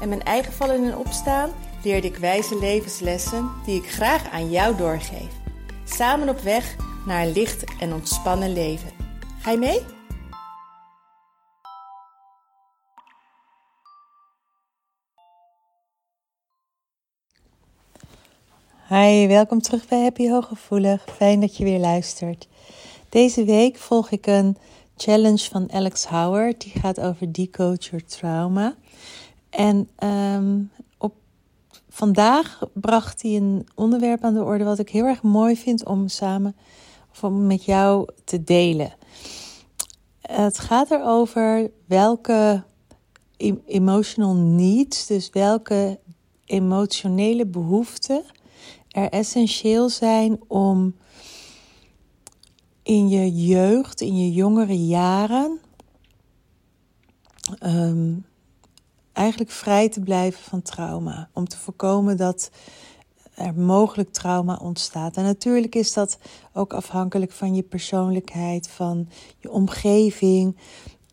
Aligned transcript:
en 0.00 0.08
mijn 0.08 0.22
eigen 0.22 0.52
vallen 0.52 0.84
en 0.84 0.96
opstaan 0.96 1.50
leerde 1.82 2.06
ik 2.06 2.16
wijze 2.16 2.58
levenslessen 2.58 3.50
die 3.64 3.82
ik 3.82 3.90
graag 3.90 4.30
aan 4.30 4.50
jou 4.50 4.76
doorgeef. 4.76 5.30
Samen 5.84 6.28
op 6.28 6.40
weg 6.40 6.76
naar 7.06 7.26
een 7.26 7.32
licht 7.32 7.64
en 7.80 7.92
ontspannen 7.92 8.52
leven. 8.52 8.90
Ga 9.40 9.50
je 9.50 9.58
mee? 9.58 9.80
Hi, 18.88 19.26
welkom 19.26 19.60
terug 19.60 19.88
bij 19.88 20.02
Happy 20.02 20.28
Hooggevoelig. 20.28 21.04
Fijn 21.16 21.40
dat 21.40 21.56
je 21.56 21.64
weer 21.64 21.78
luistert. 21.78 22.48
Deze 23.08 23.44
week 23.44 23.76
volg 23.76 24.10
ik 24.10 24.26
een 24.26 24.56
challenge 24.96 25.48
van 25.50 25.72
Alex 25.72 26.04
Howard. 26.04 26.60
Die 26.60 26.72
gaat 26.80 27.00
over 27.00 27.32
Decode 27.32 27.84
Your 27.90 28.04
Trauma. 28.04 28.74
En 29.56 29.88
ehm, 29.96 30.62
op, 30.98 31.14
vandaag 31.88 32.62
bracht 32.72 33.22
hij 33.22 33.36
een 33.36 33.66
onderwerp 33.74 34.24
aan 34.24 34.34
de 34.34 34.44
orde 34.44 34.64
wat 34.64 34.78
ik 34.78 34.88
heel 34.88 35.04
erg 35.04 35.22
mooi 35.22 35.56
vind 35.56 35.86
om 35.86 36.08
samen 36.08 36.56
of 37.10 37.30
met 37.30 37.64
jou 37.64 38.08
te 38.24 38.44
delen. 38.44 38.92
Het 40.20 40.58
gaat 40.58 40.90
erover 40.90 41.70
welke 41.86 42.64
emotional 43.66 44.34
needs, 44.34 45.06
dus 45.06 45.30
welke 45.30 45.98
emotionele 46.44 47.46
behoeften 47.46 48.24
er 48.88 49.08
essentieel 49.08 49.88
zijn 49.88 50.40
om 50.46 50.94
in 52.82 53.08
je 53.08 53.46
jeugd, 53.46 54.00
in 54.00 54.18
je 54.18 54.32
jongere 54.32 54.86
jaren, 54.86 55.60
ehm, 57.58 58.14
eigenlijk 59.16 59.50
vrij 59.50 59.88
te 59.88 60.00
blijven 60.00 60.42
van 60.42 60.62
trauma. 60.62 61.28
Om 61.32 61.48
te 61.48 61.58
voorkomen 61.58 62.16
dat 62.16 62.50
er 63.34 63.54
mogelijk 63.54 64.12
trauma 64.12 64.58
ontstaat. 64.62 65.16
En 65.16 65.24
natuurlijk 65.24 65.74
is 65.74 65.92
dat 65.92 66.18
ook 66.52 66.72
afhankelijk 66.72 67.32
van 67.32 67.54
je 67.54 67.62
persoonlijkheid, 67.62 68.68
van 68.68 69.08
je 69.38 69.50
omgeving. 69.50 70.56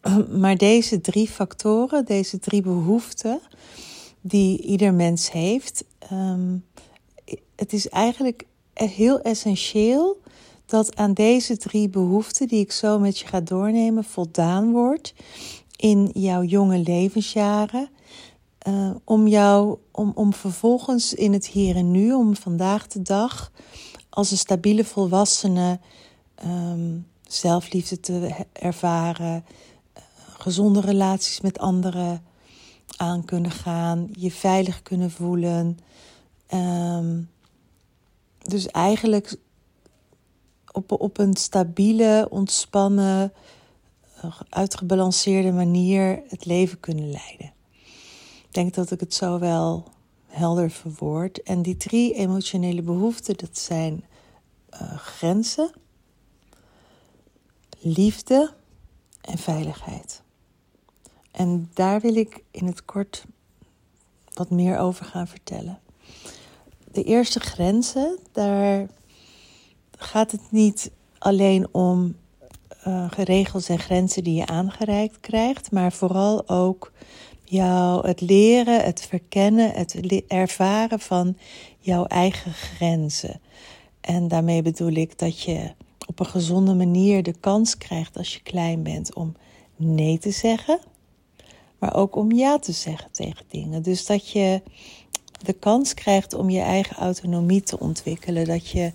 Maar 0.42 0.58
deze 0.58 1.02
drie 1.02 1.28
factoren, 1.28 2.06
deze 2.06 2.40
drie 2.40 2.62
behoeften 2.62 3.40
die 4.22 4.62
ieder 4.62 4.94
mens 4.94 5.32
heeft, 5.32 5.84
ehm, 6.00 6.58
het 7.56 7.74
is 7.74 7.90
eigenlijk 7.90 8.46
heel 8.74 9.22
essentieel 9.22 10.22
dat 10.66 10.96
aan 10.96 11.14
deze 11.14 11.58
drie 11.58 11.90
behoeften 11.90 12.48
die 12.48 12.60
ik 12.60 12.72
zo 12.72 13.00
met 13.00 13.20
je 13.20 13.28
ga 13.28 13.42
doornemen 13.42 14.04
voldaan 14.04 14.72
wordt 14.72 15.14
in 15.76 16.10
jouw 16.14 16.44
jonge 16.44 16.78
levensjaren. 16.78 17.90
Uh, 18.68 18.92
om 19.04 19.28
jou, 19.28 19.78
om, 19.92 20.12
om 20.16 20.34
vervolgens 20.34 21.14
in 21.14 21.34
het 21.34 21.48
hier 21.48 21.76
en 21.76 21.92
nu, 21.92 22.14
om 22.14 22.36
vandaag 22.36 22.88
de 22.88 23.02
dag, 23.02 23.52
als 24.10 24.32
een 24.32 24.38
stabiele 24.38 24.84
volwassene 24.84 25.80
um, 26.46 27.08
zelfliefde 27.28 28.00
te 28.00 28.46
ervaren, 28.54 29.46
uh, 29.98 30.04
gezonde 30.38 30.82
relaties 30.82 31.42
met 31.42 31.60
anderen 31.60 32.24
aan 32.98 33.26
kunnen 33.26 33.52
gaan, 33.52 34.10
je 34.12 34.32
veilig 34.32 34.82
kunnen 34.82 35.12
voelen. 35.12 35.80
Um, 36.54 37.30
dus 38.38 38.68
eigenlijk 38.68 39.36
op, 40.72 40.92
op 40.92 41.18
een 41.18 41.36
stabiele, 41.36 42.28
ontspannen, 42.30 43.34
uitgebalanceerde 44.50 45.52
manier 45.52 46.24
het 46.28 46.46
leven 46.46 46.80
kunnen 46.80 47.12
leiden. 47.12 47.54
Ik 48.44 48.48
denk 48.52 48.74
dat 48.74 48.92
ik 48.92 49.00
het 49.00 49.14
zo 49.14 49.40
wel 49.40 49.88
helder 50.28 50.70
verwoord. 50.70 51.44
En 51.44 51.62
die 51.62 51.78
drie 51.78 52.14
emotionele 52.14 52.82
behoeften, 52.82 53.38
dat 53.38 53.58
zijn 53.58 54.04
uh, 54.74 54.98
grenzen, 54.98 55.72
liefde 57.80 58.54
en 59.22 59.38
veiligheid. 59.38 60.22
En 61.32 61.70
daar 61.74 62.02
wil 62.02 62.16
ik 62.16 62.44
in 62.52 62.66
het 62.66 62.86
kort 62.86 63.26
wat 64.34 64.50
meer 64.50 64.78
over 64.78 65.06
gaan 65.06 65.28
vertellen 65.28 65.82
de 66.94 67.04
eerste 67.04 67.40
grenzen, 67.40 68.20
daar 68.32 68.88
gaat 69.98 70.32
het 70.32 70.42
niet 70.50 70.92
alleen 71.18 71.68
om 71.72 72.16
uh, 72.88 73.06
regels 73.18 73.70
en 73.70 73.80
grenzen 73.80 74.24
die 74.24 74.36
je 74.36 74.46
aangereikt 74.46 75.20
krijgt, 75.20 75.72
maar 75.72 75.92
vooral 75.92 76.50
ook 76.50 76.92
jou 77.44 78.08
het 78.08 78.22
leren, 78.22 78.84
het 78.84 79.06
verkennen, 79.10 79.72
het 79.72 80.24
ervaren 80.28 81.00
van 81.00 81.38
jouw 81.80 82.06
eigen 82.06 82.54
grenzen. 82.54 83.42
En 84.02 84.28
daarmee 84.28 84.62
bedoel 84.62 84.92
ik 84.92 85.20
dat 85.20 85.42
je 85.42 85.72
op 86.08 86.20
een 86.20 86.26
gezonde 86.26 86.74
manier 86.74 87.24
de 87.24 87.36
kans 87.40 87.78
krijgt 87.78 88.18
als 88.18 88.34
je 88.34 88.42
klein 88.42 88.84
bent 88.84 89.14
om 89.14 89.36
nee 89.76 90.18
te 90.18 90.32
zeggen, 90.32 90.80
maar 91.80 91.96
ook 91.96 92.16
om 92.16 92.32
ja 92.32 92.60
te 92.60 92.72
zeggen 92.72 93.12
tegen 93.12 93.46
dingen. 93.48 93.84
Dus 93.84 94.06
dat 94.06 94.30
je 94.30 94.62
de 95.44 95.54
kans 95.54 95.94
krijgt 95.94 96.34
om 96.34 96.50
je 96.50 96.62
eigen 96.62 96.96
autonomie 96.96 97.62
te 97.62 97.80
ontwikkelen. 97.80 98.46
Dat 98.46 98.70
je 98.70 98.92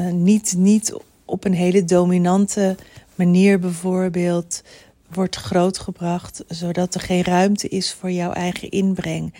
uh, 0.00 0.12
niet, 0.12 0.54
niet 0.56 0.94
op 1.34 1.44
een 1.44 1.54
hele 1.54 1.84
dominante 1.84 2.76
manier 3.14 3.58
bijvoorbeeld 3.58 4.62
wordt 5.10 5.36
grootgebracht, 5.36 6.44
zodat 6.48 6.94
er 6.94 7.00
geen 7.00 7.22
ruimte 7.22 7.68
is 7.68 7.92
voor 7.92 8.10
jouw 8.10 8.32
eigen 8.32 8.70
inbreng. 8.70 9.34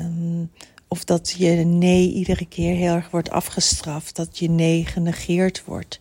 Um, 0.00 0.50
of 0.88 1.04
dat 1.04 1.30
je 1.30 1.50
nee 1.64 2.12
iedere 2.12 2.46
keer 2.46 2.74
heel 2.74 2.94
erg 2.94 3.10
wordt 3.10 3.30
afgestraft, 3.30 4.16
dat 4.16 4.38
je 4.38 4.50
nee 4.50 4.84
genegeerd 4.84 5.64
wordt. 5.64 6.00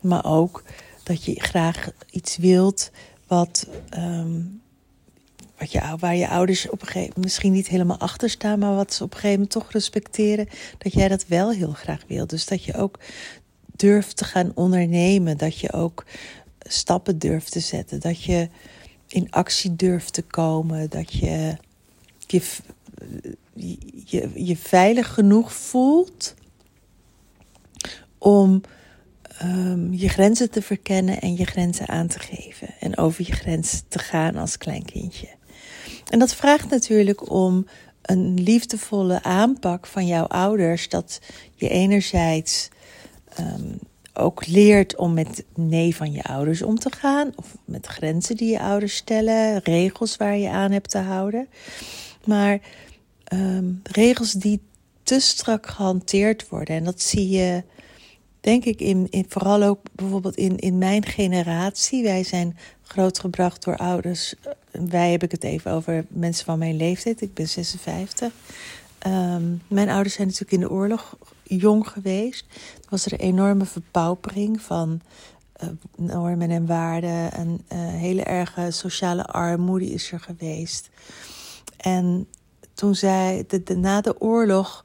Maar 0.00 0.24
ook 0.24 0.62
dat 1.02 1.24
je 1.24 1.40
graag 1.40 1.90
iets 2.10 2.36
wilt 2.36 2.90
wat 3.26 3.66
um, 3.96 4.60
wat 5.60 5.72
je, 5.72 5.96
waar 5.98 6.16
je 6.16 6.28
ouders 6.28 6.68
op 6.68 6.80
een 6.80 6.86
gegeven 6.86 7.08
moment 7.08 7.24
misschien 7.24 7.52
niet 7.52 7.68
helemaal 7.68 7.98
achter 7.98 8.30
staan, 8.30 8.58
maar 8.58 8.74
wat 8.74 8.94
ze 8.94 9.02
op 9.02 9.10
een 9.10 9.16
gegeven 9.16 9.40
moment 9.40 9.50
toch 9.50 9.72
respecteren, 9.72 10.48
dat 10.78 10.92
jij 10.92 11.08
dat 11.08 11.26
wel 11.26 11.50
heel 11.50 11.72
graag 11.72 12.02
wil. 12.06 12.26
Dus 12.26 12.46
dat 12.46 12.64
je 12.64 12.74
ook 12.74 12.98
durft 13.80 14.16
te 14.16 14.24
gaan 14.24 14.52
ondernemen, 14.54 15.36
dat 15.36 15.58
je 15.58 15.72
ook 15.72 16.04
stappen 16.58 17.18
durft 17.18 17.52
te 17.52 17.60
zetten, 17.60 18.00
dat 18.00 18.22
je 18.22 18.48
in 19.08 19.30
actie 19.30 19.76
durft 19.76 20.12
te 20.12 20.22
komen, 20.22 20.90
dat 20.90 21.12
je 21.12 21.56
je, 24.04 24.30
je, 24.34 24.56
veilig 24.56 25.14
genoeg 25.14 25.52
voelt 25.52 26.34
om 28.18 28.60
um, 29.42 29.94
je 29.94 30.08
grenzen 30.08 30.50
te 30.50 30.62
verkennen 30.62 31.20
en 31.20 31.36
je 31.36 31.44
grenzen 31.44 31.88
aan 31.88 32.06
te 32.06 32.18
geven. 32.18 32.68
En 32.80 32.96
over 32.96 33.26
je 33.26 33.32
grens 33.32 33.82
te 33.88 33.98
gaan 33.98 34.36
als 34.36 34.58
klein 34.58 34.84
kindje. 34.84 35.28
En 36.10 36.18
dat 36.18 36.34
vraagt 36.34 36.70
natuurlijk 36.70 37.30
om 37.30 37.66
een 38.02 38.40
liefdevolle 38.42 39.22
aanpak 39.22 39.86
van 39.86 40.06
jouw 40.06 40.26
ouders. 40.26 40.88
Dat 40.88 41.20
je 41.54 41.68
enerzijds 41.68 42.68
um, 43.40 43.78
ook 44.14 44.46
leert 44.46 44.96
om 44.96 45.14
met 45.14 45.44
nee 45.54 45.96
van 45.96 46.12
je 46.12 46.22
ouders 46.22 46.62
om 46.62 46.78
te 46.78 46.90
gaan. 46.90 47.32
Of 47.34 47.56
met 47.64 47.86
grenzen 47.86 48.36
die 48.36 48.50
je 48.50 48.60
ouders 48.60 48.96
stellen, 48.96 49.58
regels 49.58 50.16
waar 50.16 50.36
je 50.36 50.48
aan 50.48 50.70
hebt 50.70 50.90
te 50.90 50.98
houden. 50.98 51.48
Maar 52.24 52.60
um, 53.32 53.80
regels 53.82 54.32
die 54.32 54.60
te 55.02 55.20
strak 55.20 55.66
gehanteerd 55.66 56.48
worden. 56.48 56.76
En 56.76 56.84
dat 56.84 57.00
zie 57.00 57.28
je, 57.28 57.62
denk 58.40 58.64
ik, 58.64 58.80
in, 58.80 59.06
in, 59.10 59.24
vooral 59.28 59.62
ook 59.62 59.80
bijvoorbeeld 59.92 60.36
in, 60.36 60.56
in 60.58 60.78
mijn 60.78 61.06
generatie. 61.06 62.02
Wij 62.02 62.24
zijn 62.24 62.56
grootgebracht 62.82 63.64
door 63.64 63.76
ouders. 63.76 64.34
Wij 64.70 65.10
heb 65.10 65.22
ik 65.22 65.30
het 65.30 65.44
even 65.44 65.72
over 65.72 66.04
mensen 66.08 66.44
van 66.44 66.58
mijn 66.58 66.76
leeftijd. 66.76 67.20
Ik 67.20 67.34
ben 67.34 67.48
56. 67.48 68.32
Um, 69.06 69.12
ehm, 69.12 69.42
mijn 69.68 69.88
ouders 69.88 70.14
zijn 70.14 70.26
natuurlijk 70.26 70.62
in 70.62 70.68
de 70.68 70.70
oorlog 70.70 71.16
jong 71.56 71.88
geweest. 71.88 72.46
Was 72.88 73.06
er 73.06 73.12
een 73.12 73.18
enorme 73.18 73.64
verpaupering 73.64 74.60
van 74.62 75.00
uh, 75.62 75.68
normen 75.96 76.50
en 76.50 76.66
waarden. 76.66 77.40
Een 77.40 77.64
uh, 77.72 77.78
hele 77.78 78.22
erge 78.22 78.70
sociale 78.70 79.26
armoede 79.26 79.86
is 79.86 80.12
er 80.12 80.20
geweest. 80.20 80.90
En 81.76 82.28
toen 82.74 82.94
zij, 82.94 83.46
na 83.76 84.00
de 84.00 84.20
oorlog, 84.20 84.84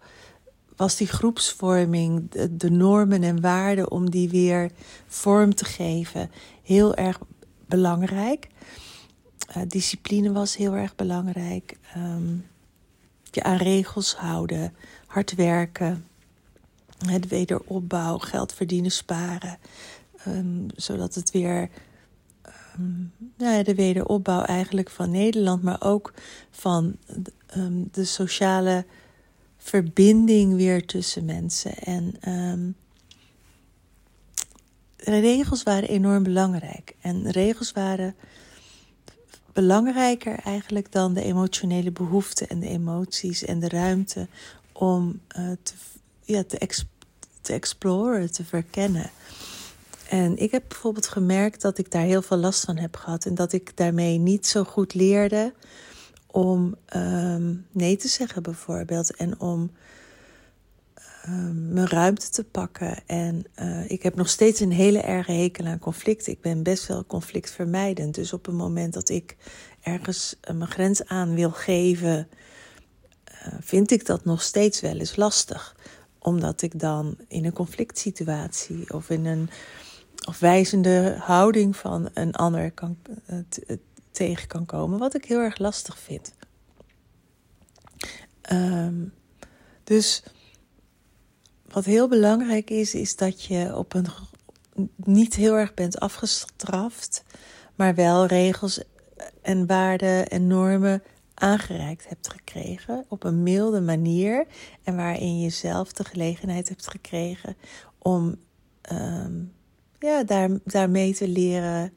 was 0.76 0.96
die 0.96 1.08
groepsvorming, 1.08 2.32
de, 2.52 2.72
normen 2.72 3.24
en 3.24 3.42
waarden, 3.42 3.92
om 3.92 4.10
die 4.10 4.30
weer 4.30 4.72
vorm 5.08 5.56
te 5.56 5.66
geven, 5.66 6.32
heel 6.64 6.96
erg 6.96 7.20
belangrijk. 7.68 8.48
Uh, 9.58 9.64
discipline 9.68 10.32
was 10.32 10.56
heel 10.56 10.74
erg 10.74 10.96
belangrijk. 10.96 11.78
Um, 11.98 12.46
je 13.32 13.44
aan 13.44 13.58
regels 13.58 14.16
houden, 14.16 14.74
hard 15.06 15.36
werken, 15.36 16.08
het 17.10 17.28
wederopbouw, 17.28 18.18
geld 18.18 18.54
verdienen, 18.54 18.92
sparen. 18.92 19.58
Um, 20.28 20.66
zodat 20.76 21.16
het 21.16 21.32
weer 21.32 21.70
um, 22.80 23.12
ja, 23.38 23.64
de 23.64 23.76
wederopbouw 23.76 24.42
eigenlijk 24.42 24.90
van 24.90 25.12
Nederland, 25.12 25.64
maar 25.64 25.82
ook 25.82 26.14
van 26.52 26.96
um, 27.58 27.90
de 27.92 28.06
sociale 28.06 28.86
verbinding 29.58 30.56
weer 30.56 30.86
tussen 30.86 31.26
mensen. 31.26 31.78
En 31.78 32.76
regels 34.98 35.64
waren 35.64 35.90
enorm 35.90 36.24
belangrijk. 36.24 36.96
En 37.02 37.32
regels 37.32 37.72
waren 37.72 38.16
belangrijker 39.54 40.40
eigenlijk 40.40 40.92
dan 40.92 41.14
de 41.14 41.24
emotionele 41.24 41.92
behoeften 41.92 42.48
en 42.48 42.60
de 42.60 42.68
emoties 42.68 43.46
en 43.46 43.60
de 43.60 43.70
ruimte 43.70 44.28
om 44.72 45.20
uh, 45.38 45.52
te, 45.64 45.74
ja, 46.24 46.44
te, 46.44 46.58
ex 46.58 46.86
te 47.46 47.54
exploren, 47.54 48.32
te 48.32 48.46
verkennen. 48.46 49.10
En 50.10 50.38
ik 50.38 50.52
heb 50.52 50.64
bijvoorbeeld 50.68 51.08
gemerkt 51.08 51.62
dat 51.62 51.78
ik 51.78 51.92
daar 51.92 52.04
heel 52.04 52.22
veel 52.22 52.38
last 52.38 52.66
van 52.66 52.78
heb 52.78 52.96
gehad. 52.96 53.26
En 53.26 53.36
dat 53.36 53.54
ik 53.54 53.78
daarmee 53.78 54.18
niet 54.18 54.48
zo 54.48 54.64
goed 54.64 54.94
leerde 54.94 55.54
om 56.28 56.76
um, 56.96 57.66
nee 57.72 57.98
te 57.98 58.08
zeggen, 58.08 58.44
bijvoorbeeld. 58.44 59.16
En 59.16 59.40
om 59.40 59.72
um, 61.28 61.74
mijn 61.74 61.88
ruimte 61.88 62.30
te 62.30 62.44
pakken. 62.44 62.98
En 63.06 63.46
uh, 63.60 63.90
ik 63.90 64.04
heb 64.04 64.16
nog 64.16 64.30
steeds 64.30 64.60
een 64.60 64.72
hele 64.72 65.00
erge 65.00 65.32
hekel 65.32 65.66
aan 65.66 65.80
conflict. 65.80 66.28
Ik 66.28 66.42
ben 66.42 66.64
best 66.64 66.88
wel 66.88 67.06
conflictvermijdend. 67.06 68.16
Dus 68.16 68.34
op 68.34 68.46
het 68.46 68.56
moment 68.56 68.94
dat 68.94 69.10
ik 69.10 69.36
ergens 69.82 70.36
uh, 70.50 70.56
mijn 70.56 70.70
grens 70.70 71.06
aan 71.06 71.36
wil 71.36 71.52
geven, 71.52 72.28
uh, 73.48 73.54
vind 73.60 73.92
ik 73.92 74.06
dat 74.06 74.26
nog 74.26 74.42
steeds 74.42 74.82
wel 74.82 74.98
eens 74.98 75.16
lastig. 75.16 75.76
Omdat 76.26 76.62
ik 76.62 76.80
dan 76.80 77.18
in 77.28 77.46
een 77.46 77.54
conflict 77.54 77.98
situatie 77.98 78.94
of 78.94 79.10
in 79.10 79.26
een 79.26 79.50
of 80.28 80.40
wijzende 80.40 81.16
houding 81.20 81.76
van 81.76 82.10
een 82.14 82.34
ander 82.34 82.72
kan, 82.72 82.98
tegen 84.12 84.48
kan 84.48 84.66
komen. 84.66 85.00
Wat 85.00 85.16
ik 85.16 85.26
heel 85.26 85.40
erg 85.40 85.58
lastig 85.58 86.00
vind. 86.00 86.34
Um, 88.52 89.14
dus 89.84 90.24
wat 91.68 91.86
heel 91.86 92.08
belangrijk 92.08 92.70
is, 92.70 92.94
is 92.94 93.16
dat 93.16 93.44
je 93.44 93.78
op 93.78 93.94
een 93.94 94.08
niet 94.96 95.36
heel 95.36 95.54
erg 95.54 95.74
bent 95.74 96.00
afgestraft, 96.00 97.24
maar 97.76 97.96
wel 97.96 98.26
regels 98.26 98.84
en 99.42 99.66
waarden 99.66 100.28
en 100.28 100.48
normen 100.48 101.04
aangereikt 101.36 102.10
hebt 102.10 102.30
gekregen 102.30 103.06
op 103.08 103.24
een 103.24 103.44
milde 103.44 103.82
manier 103.82 104.46
en 104.84 104.96
waarin 104.96 105.40
je 105.40 105.50
zelf 105.50 105.94
de 105.94 106.04
gelegenheid 106.04 106.70
hebt 106.70 106.88
gekregen 106.88 107.56
om 107.98 108.36
um, 108.92 109.54
ja, 110.00 110.24
daar, 110.24 110.50
daarmee 110.64 111.14
te 111.14 111.28
leren, 111.28 111.94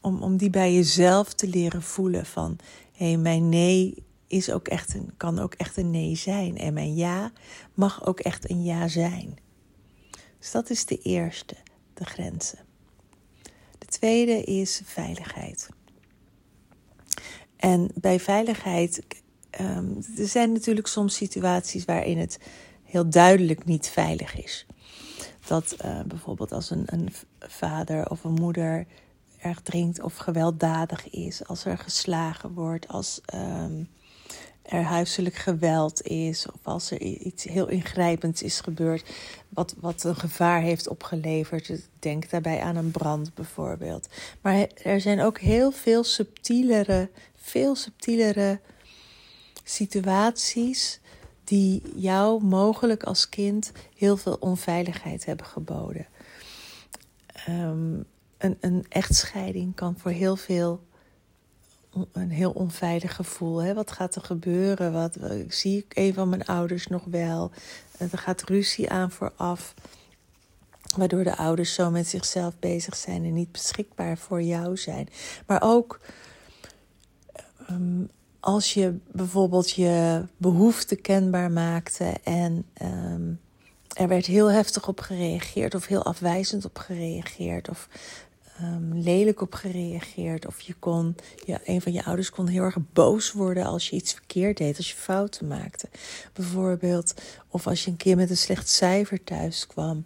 om, 0.00 0.22
om 0.22 0.36
die 0.36 0.50
bij 0.50 0.74
jezelf 0.74 1.32
te 1.32 1.48
leren 1.48 1.82
voelen 1.82 2.26
van 2.26 2.58
hé, 2.92 3.06
hey, 3.06 3.16
mijn 3.16 3.48
nee 3.48 4.06
is 4.26 4.50
ook 4.50 4.68
echt 4.68 4.94
een, 4.94 5.12
kan 5.16 5.38
ook 5.38 5.54
echt 5.54 5.76
een 5.76 5.90
nee 5.90 6.16
zijn. 6.16 6.58
En 6.58 6.74
mijn 6.74 6.94
ja 6.94 7.32
mag 7.74 8.06
ook 8.06 8.20
echt 8.20 8.50
een 8.50 8.64
ja 8.64 8.88
zijn. 8.88 9.38
Dus 10.38 10.50
dat 10.50 10.70
is 10.70 10.84
de 10.84 10.98
eerste, 10.98 11.56
de 11.94 12.04
grenzen. 12.04 12.58
De 13.78 13.86
tweede 13.86 14.44
is 14.44 14.80
veiligheid. 14.84 15.68
En 17.58 17.90
bij 17.94 18.20
veiligheid, 18.20 19.02
um, 19.60 19.98
er 20.18 20.28
zijn 20.28 20.52
natuurlijk 20.52 20.86
soms 20.86 21.14
situaties 21.14 21.84
waarin 21.84 22.18
het 22.18 22.38
heel 22.84 23.08
duidelijk 23.08 23.64
niet 23.64 23.88
veilig 23.88 24.42
is. 24.42 24.66
Dat 25.46 25.76
uh, 25.84 26.00
bijvoorbeeld 26.06 26.52
als 26.52 26.70
een, 26.70 26.82
een 26.86 27.08
vader 27.38 28.10
of 28.10 28.24
een 28.24 28.34
moeder 28.34 28.86
erg 29.38 29.60
drinkt 29.60 30.00
of 30.00 30.16
gewelddadig 30.16 31.10
is, 31.10 31.46
als 31.46 31.64
er 31.64 31.78
geslagen 31.78 32.52
wordt, 32.52 32.88
als 32.88 33.20
um, 33.34 33.88
er 34.68 34.82
huiselijk 34.82 35.34
geweld 35.34 36.02
is 36.02 36.46
of 36.50 36.60
als 36.62 36.90
er 36.90 37.00
iets 37.00 37.44
heel 37.44 37.68
ingrijpends 37.68 38.42
is 38.42 38.60
gebeurd 38.60 39.10
wat, 39.48 39.74
wat 39.80 40.04
een 40.04 40.16
gevaar 40.16 40.60
heeft 40.60 40.88
opgeleverd. 40.88 41.88
Denk 41.98 42.30
daarbij 42.30 42.60
aan 42.60 42.76
een 42.76 42.90
brand 42.90 43.34
bijvoorbeeld. 43.34 44.08
Maar 44.40 44.66
er 44.82 45.00
zijn 45.00 45.20
ook 45.20 45.38
heel 45.38 45.70
veel 45.70 46.04
subtielere, 46.04 47.10
veel 47.48 47.76
subtielere 47.76 48.60
situaties 49.64 51.00
die 51.44 51.82
jou 51.94 52.44
mogelijk 52.44 53.02
als 53.02 53.28
kind 53.28 53.72
heel 53.96 54.16
veel 54.16 54.36
onveiligheid 54.40 55.24
hebben 55.24 55.46
geboden. 55.46 56.06
Um, 57.48 58.04
een, 58.38 58.56
een 58.60 58.86
echtscheiding 58.88 59.74
kan 59.74 59.98
voor 59.98 60.10
heel 60.10 60.36
veel 60.36 60.86
een 62.12 62.30
heel 62.30 62.50
onveilig 62.50 63.14
gevoel. 63.14 63.62
Hè? 63.62 63.74
Wat 63.74 63.90
gaat 63.90 64.14
er 64.14 64.22
gebeuren? 64.22 64.92
Wat, 64.92 65.16
zie 65.48 65.78
ik 65.78 65.96
een 65.96 66.14
van 66.14 66.28
mijn 66.28 66.44
ouders 66.44 66.86
nog 66.86 67.04
wel? 67.04 67.50
Er 67.98 68.18
gaat 68.18 68.42
ruzie 68.42 68.90
aan 68.90 69.10
vooraf. 69.10 69.74
Waardoor 70.96 71.24
de 71.24 71.36
ouders 71.36 71.74
zo 71.74 71.90
met 71.90 72.06
zichzelf 72.06 72.58
bezig 72.58 72.96
zijn 72.96 73.24
en 73.24 73.32
niet 73.32 73.52
beschikbaar 73.52 74.18
voor 74.18 74.42
jou 74.42 74.76
zijn. 74.76 75.08
Maar 75.46 75.62
ook 75.62 76.00
um, 77.70 78.08
als 78.40 78.74
je 78.74 78.94
bijvoorbeeld 79.12 79.70
je 79.70 80.24
behoefte 80.36 80.96
kenbaar 80.96 81.50
maakte 81.50 82.14
en 82.22 82.64
um, 82.82 83.40
er 83.98 84.08
werd 84.08 84.26
heel 84.26 84.50
heftig 84.50 84.88
op 84.88 85.00
gereageerd 85.00 85.74
of 85.74 85.86
heel 85.86 86.04
afwijzend 86.04 86.64
op 86.64 86.78
gereageerd. 86.78 87.68
Of 87.68 87.88
um, 88.62 88.94
lelijk 88.94 89.40
op 89.40 89.54
gereageerd. 89.54 90.46
Of 90.46 90.60
je 90.60 90.74
kon, 90.74 91.16
ja, 91.44 91.60
een 91.64 91.80
van 91.80 91.92
je 91.92 92.04
ouders 92.04 92.30
kon 92.30 92.46
heel 92.46 92.62
erg 92.62 92.76
boos 92.92 93.32
worden 93.32 93.64
als 93.64 93.88
je 93.88 93.96
iets 93.96 94.12
verkeerd 94.12 94.56
deed, 94.56 94.76
als 94.76 94.90
je 94.90 94.96
fouten 94.96 95.46
maakte. 95.46 95.88
Bijvoorbeeld, 96.32 97.14
of 97.48 97.66
als 97.66 97.84
je 97.84 97.90
een 97.90 97.96
keer 97.96 98.16
met 98.16 98.30
een 98.30 98.36
slecht 98.36 98.68
cijfer 98.68 99.24
thuis 99.24 99.66
kwam. 99.66 100.04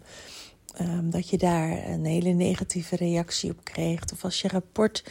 Dat 1.03 1.29
je 1.29 1.37
daar 1.37 1.87
een 1.87 2.05
hele 2.05 2.29
negatieve 2.29 2.95
reactie 2.95 3.51
op 3.51 3.63
kreeg. 3.63 4.01
Of 4.13 4.23
als 4.23 4.41
je 4.41 4.47
rapport 4.47 5.03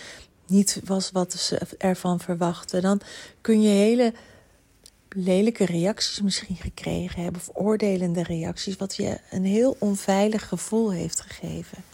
niet 0.53 0.81
was 0.85 1.11
wat 1.11 1.33
ze 1.33 1.59
ervan 1.79 2.21
verwachten. 2.21 2.83
Dan 2.83 3.01
kun 3.41 3.63
je 3.63 3.69
hele 3.69 4.13
lelijke 5.09 5.65
reacties 5.65 6.21
misschien 6.21 6.57
gekregen 6.57 7.23
hebben. 7.23 7.41
Of 7.41 7.51
oordelende 7.53 8.23
reacties. 8.23 8.77
Wat 8.77 8.97
je 8.97 9.19
een 9.31 9.45
heel 9.45 9.77
onveilig 9.79 10.49
gevoel 10.49 10.93
heeft 10.93 11.21
gegeven 11.21 11.85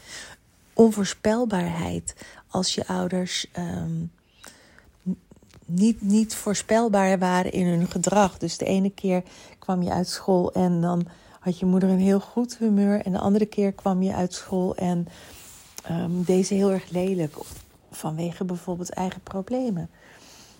onvoorspelbaarheid 0.79 2.15
als 2.49 2.75
je 2.75 2.87
ouders 2.87 3.47
um, 3.59 4.11
niet, 5.65 6.03
niet 6.03 6.35
voorspelbaar 6.35 7.19
waren 7.19 7.53
in 7.53 7.67
hun 7.67 7.91
gedrag. 7.91 8.39
Dus 8.39 8.59
de 8.59 8.65
ene 8.65 8.91
keer 8.91 9.23
kwam 9.59 9.83
je 9.83 9.91
uit 9.91 10.09
school 10.09 10.53
en 10.53 10.81
dan 10.81 11.07
had 11.41 11.59
je 11.59 11.67
moeder 11.67 11.89
een 11.89 11.99
heel 11.99 12.21
goed 12.21 12.59
humeur. 12.59 13.01
En 13.01 13.13
de 13.13 13.19
andere 13.19 13.47
keer 13.47 13.73
kwam 13.73 14.03
je 14.03 14.15
uit 14.15 14.35
school 14.35 14.77
en 14.77 15.09
um, 15.91 16.23
deze 16.23 16.55
heel 16.55 16.71
erg 16.71 16.91
lelijk. 16.91 17.37
Vanwege 17.91 18.45
bijvoorbeeld 18.45 18.91
eigen 18.91 19.21
problemen. 19.21 19.91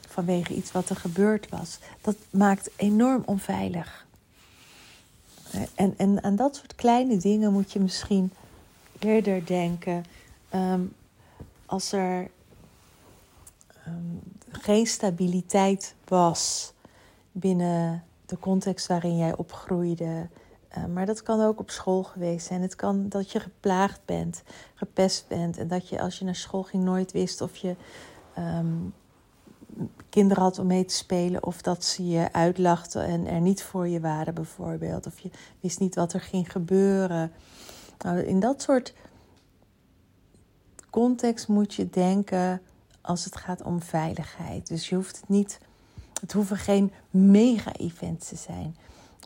Vanwege 0.09 0.55
iets 0.55 0.73
wat 0.73 0.89
er 0.89 0.97
gebeurd 0.97 1.49
was. 1.49 1.79
Dat 2.01 2.17
maakt 2.31 2.71
enorm 2.77 3.23
onveilig. 3.27 4.07
En, 5.75 5.95
en 5.97 6.23
aan 6.23 6.37
dat 6.37 6.57
soort 6.57 6.75
kleine 6.75 7.17
dingen 7.17 7.53
moet 7.53 7.73
je 7.73 7.81
misschien 7.81 8.33
eerder 8.99 9.47
denken. 9.47 10.05
Um, 10.55 10.93
als 11.67 11.93
er 11.93 12.31
um, 13.87 14.21
geen 14.51 14.87
stabiliteit 14.87 15.95
was 16.05 16.73
binnen 17.33 18.05
de 18.27 18.39
context 18.39 18.87
waarin 18.87 19.17
jij 19.17 19.37
opgroeide. 19.37 20.29
Uh, 20.79 20.85
maar 20.95 21.07
dat 21.07 21.23
kan 21.23 21.41
ook 21.41 21.61
op 21.61 21.71
school 21.71 22.03
geweest 22.03 22.47
zijn. 22.47 22.63
Het 22.63 22.75
kan 22.75 23.09
dat 23.09 23.33
je 23.33 23.41
geplaagd 23.41 24.01
bent, 24.05 24.43
gepest 24.75 25.29
bent. 25.29 25.59
En 25.59 25.69
dat 25.69 25.89
je 25.89 26.01
als 26.01 26.19
je 26.19 26.25
naar 26.25 26.35
school 26.35 26.63
ging 26.63 26.85
nooit 26.85 27.13
wist 27.13 27.41
of 27.41 27.57
je 27.57 27.77
um, 28.39 28.95
kinderen 30.09 30.43
had 30.43 30.59
om 30.59 30.67
mee 30.67 30.85
te 30.85 30.95
spelen. 30.95 31.45
Of 31.45 31.63
dat 31.63 31.85
ze 31.85 32.09
je 32.09 32.33
uitlachten 32.33 33.05
en 33.05 33.27
er 33.27 33.41
niet 33.41 33.63
voor 33.63 33.89
je 33.89 34.01
waren 34.01 34.35
bijvoorbeeld. 34.35 35.07
Of 35.07 35.19
je 35.19 35.31
wist 35.61 35.81
niet 35.81 35.95
wat 35.95 36.13
er 36.13 36.21
ging 36.21 36.53
gebeuren. 36.53 37.33
Nou, 37.99 38.19
in 38.19 38.41
dat 38.41 38.63
soort 38.63 38.95
context 40.91 41.49
moet 41.49 41.75
je 41.75 41.91
denken 41.91 42.63
als 43.01 43.25
het 43.25 43.37
gaat 43.37 43.63
om 43.63 43.83
veiligheid. 43.83 44.69
Dus 44.69 44.89
je 44.89 44.95
hoeft 44.95 45.17
het 45.17 45.29
niet 45.29 45.59
Het 46.21 46.33
hoeven 46.33 46.57
geen 46.57 46.93
mega-events 47.11 48.29
te 48.29 48.37
zijn 48.37 48.77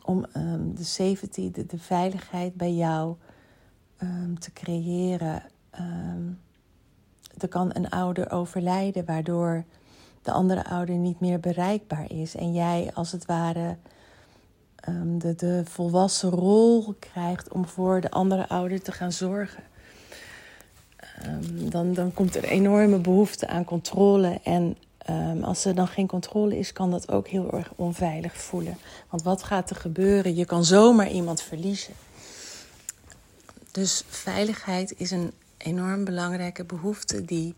om 0.03 0.25
um, 0.37 0.75
de 0.75 0.83
safety, 0.83 1.51
de, 1.51 1.77
veiligheid 1.77 2.55
bij 2.55 2.73
jou 2.73 3.15
um, 4.01 4.39
te 4.39 4.53
creëren. 4.53 5.43
Um, 5.79 6.39
er 7.37 7.47
kan 7.47 7.69
een 7.73 7.89
ouder 7.89 8.31
overlijden, 8.31 9.05
waardoor 9.05 9.63
de 10.21 10.31
andere 10.31 10.65
ouder 10.65 10.95
niet 10.95 11.19
meer 11.19 11.39
bereikbaar 11.39 12.11
is. 12.11 12.35
En 12.35 12.53
jij 12.53 12.91
als 12.93 13.11
het 13.11 13.25
ware 13.25 13.77
de, 15.17 15.35
de 15.35 15.61
volwassen 15.65 16.29
rol 16.29 16.95
krijgt 16.99 17.51
om 17.51 17.67
voor 17.67 18.01
de 18.01 18.11
andere 18.11 18.47
ouder 18.47 18.81
te 18.81 18.91
gaan 18.91 19.11
zorgen. 19.11 19.63
dan, 21.69 21.93
dan 21.93 22.13
komt 22.13 22.35
er 22.35 22.43
enorme 22.43 22.99
behoefte 22.99 23.47
aan 23.47 23.63
controle 23.63 24.39
en 24.43 24.77
Um, 25.09 25.43
als 25.43 25.65
er 25.65 25.75
dan 25.75 25.87
geen 25.87 26.07
controle 26.07 26.57
is, 26.57 26.73
kan 26.73 26.91
dat 26.91 27.11
ook 27.11 27.27
heel 27.27 27.51
erg 27.51 27.71
onveilig 27.75 28.37
voelen. 28.37 28.77
Want 29.09 29.23
wat 29.23 29.43
gaat 29.43 29.69
er 29.69 29.75
gebeuren? 29.75 30.35
Je 30.35 30.45
kan 30.45 30.65
zomaar 30.65 31.11
iemand 31.11 31.41
verliezen. 31.41 31.93
Dus 33.71 34.03
veiligheid 34.07 34.93
is 34.97 35.11
een 35.11 35.31
enorm 35.57 36.03
belangrijke 36.03 36.63
behoefte 36.63 37.25
die, 37.25 37.55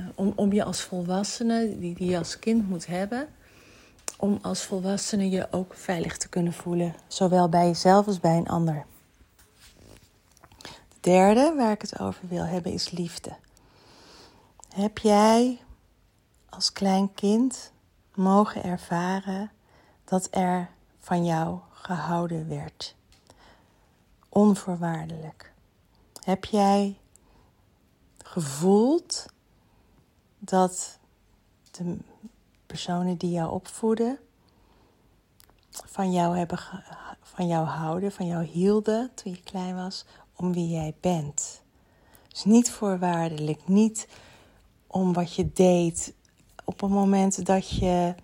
uh, 0.00 0.06
om, 0.14 0.32
om 0.36 0.52
je 0.52 0.64
als 0.64 0.80
volwassene, 0.80 1.78
die, 1.78 1.94
die 1.94 2.10
je 2.10 2.18
als 2.18 2.38
kind 2.38 2.68
moet 2.68 2.86
hebben, 2.86 3.28
om 4.16 4.38
als 4.42 4.62
volwassene 4.62 5.30
je 5.30 5.46
ook 5.50 5.74
veilig 5.74 6.16
te 6.16 6.28
kunnen 6.28 6.52
voelen. 6.52 6.94
Zowel 7.06 7.48
bij 7.48 7.66
jezelf 7.66 8.06
als 8.06 8.20
bij 8.20 8.36
een 8.36 8.48
ander. 8.48 8.84
De 10.88 11.10
derde 11.12 11.54
waar 11.56 11.72
ik 11.72 11.80
het 11.80 11.98
over 12.00 12.28
wil 12.28 12.44
hebben 12.44 12.72
is 12.72 12.90
liefde. 12.90 13.36
Heb 14.74 14.98
jij 14.98 15.58
als 16.56 16.72
klein 16.72 17.14
kind 17.14 17.72
mogen 18.14 18.62
ervaren 18.62 19.50
dat 20.04 20.28
er 20.30 20.70
van 20.98 21.24
jou 21.24 21.58
gehouden 21.70 22.48
werd. 22.48 22.96
Onvoorwaardelijk. 24.28 25.52
Heb 26.24 26.44
jij 26.44 26.98
gevoeld 28.18 29.26
dat 30.38 30.98
de 31.70 31.98
personen 32.66 33.16
die 33.16 33.30
jou 33.30 33.50
opvoeden 33.50 34.18
van 35.70 36.12
jou, 36.12 36.36
hebben, 36.36 36.58
van 37.22 37.46
jou 37.46 37.66
houden, 37.66 38.12
van 38.12 38.26
jou 38.26 38.44
hielden 38.44 39.10
toen 39.14 39.32
je 39.32 39.42
klein 39.42 39.74
was, 39.74 40.04
om 40.36 40.52
wie 40.52 40.68
jij 40.68 40.94
bent? 41.00 41.62
Dus 42.28 42.44
niet 42.44 42.70
voorwaardelijk, 42.70 43.68
niet 43.68 44.08
om 44.86 45.12
wat 45.12 45.34
je 45.34 45.52
deed, 45.52 46.14
op 46.66 46.80
het 46.80 46.90
moment 46.90 47.46
dat 47.46 47.70
je 47.70 48.14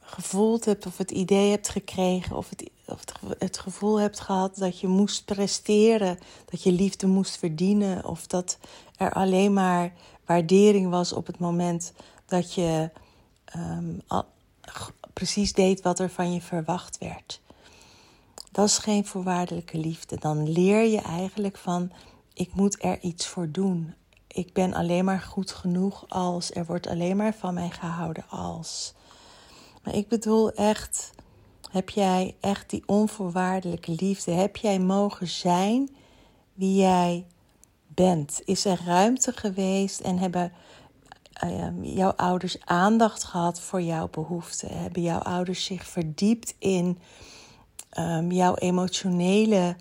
gevoeld 0.00 0.64
hebt 0.64 0.86
of 0.86 0.98
het 0.98 1.10
idee 1.10 1.50
hebt 1.50 1.68
gekregen 1.68 2.36
of 2.36 2.50
het, 2.50 2.70
of 2.86 3.04
het 3.38 3.58
gevoel 3.58 4.00
hebt 4.00 4.20
gehad 4.20 4.56
dat 4.56 4.80
je 4.80 4.86
moest 4.86 5.24
presteren, 5.24 6.18
dat 6.50 6.62
je 6.62 6.72
liefde 6.72 7.06
moest 7.06 7.36
verdienen 7.36 8.04
of 8.04 8.26
dat 8.26 8.58
er 8.96 9.12
alleen 9.12 9.52
maar 9.52 9.92
waardering 10.24 10.90
was 10.90 11.12
op 11.12 11.26
het 11.26 11.38
moment 11.38 11.92
dat 12.26 12.54
je 12.54 12.90
um, 13.56 14.00
precies 15.12 15.52
deed 15.52 15.82
wat 15.82 15.98
er 15.98 16.10
van 16.10 16.32
je 16.32 16.40
verwacht 16.40 16.98
werd. 16.98 17.40
Dat 18.52 18.66
is 18.66 18.78
geen 18.78 19.06
voorwaardelijke 19.06 19.78
liefde. 19.78 20.16
Dan 20.18 20.48
leer 20.48 20.84
je 20.84 21.00
eigenlijk 21.00 21.56
van 21.56 21.92
ik 22.34 22.54
moet 22.54 22.84
er 22.84 23.00
iets 23.00 23.26
voor 23.26 23.50
doen 23.50 23.94
ik 24.38 24.52
ben 24.52 24.74
alleen 24.74 25.04
maar 25.04 25.20
goed 25.20 25.50
genoeg 25.50 26.04
als. 26.08 26.52
Er 26.54 26.64
wordt 26.64 26.86
alleen 26.86 27.16
maar 27.16 27.34
van 27.34 27.54
mij 27.54 27.70
gehouden 27.70 28.24
als. 28.28 28.94
Maar 29.82 29.94
ik 29.94 30.08
bedoel 30.08 30.52
echt, 30.52 31.10
heb 31.70 31.90
jij 31.90 32.34
echt 32.40 32.70
die 32.70 32.82
onvoorwaardelijke 32.86 33.92
liefde? 33.92 34.30
Heb 34.30 34.56
jij 34.56 34.78
mogen 34.78 35.28
zijn 35.28 35.90
wie 36.54 36.80
jij 36.80 37.26
bent? 37.86 38.40
Is 38.44 38.64
er 38.64 38.80
ruimte 38.84 39.32
geweest 39.32 40.00
en 40.00 40.18
hebben 40.18 40.52
uh, 41.44 41.68
jouw 41.82 42.10
ouders 42.10 42.60
aandacht 42.64 43.24
gehad 43.24 43.60
voor 43.60 43.82
jouw 43.82 44.08
behoeften? 44.08 44.78
Hebben 44.78 45.02
jouw 45.02 45.20
ouders 45.20 45.64
zich 45.64 45.86
verdiept 45.86 46.54
in 46.58 46.98
um, 47.98 48.32
jouw 48.32 48.54
emotionele 48.54 49.76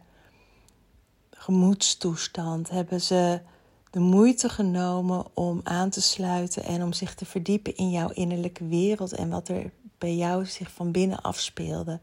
gemoedstoestand? 1.31 2.69
Hebben 2.69 3.01
ze 3.01 3.41
de 3.91 3.99
moeite 3.99 4.49
genomen 4.49 5.25
om 5.33 5.61
aan 5.63 5.89
te 5.89 6.01
sluiten 6.01 6.63
en 6.63 6.83
om 6.83 6.93
zich 6.93 7.15
te 7.15 7.25
verdiepen 7.25 7.75
in 7.75 7.89
jouw 7.89 8.09
innerlijke 8.09 8.67
wereld 8.67 9.13
en 9.13 9.29
wat 9.29 9.47
er 9.47 9.71
bij 9.97 10.15
jou 10.15 10.45
zich 10.45 10.71
van 10.71 10.91
binnen 10.91 11.21
afspeelde? 11.21 11.99